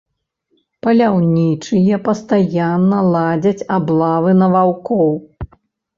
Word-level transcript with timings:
Паляўнічыя 0.85 1.95
пастаянна 2.09 2.99
ладзяць 3.13 3.67
аблавы 3.77 4.31
на 4.43 4.47
ваўкоў. 4.57 5.13